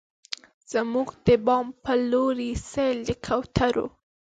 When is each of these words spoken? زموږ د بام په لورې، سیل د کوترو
زموږ 0.71 1.07
د 1.25 1.27
بام 1.45 1.67
په 1.83 1.93
لورې، 2.11 2.51
سیل 2.69 2.97
د 3.07 3.09
کوترو 3.25 3.87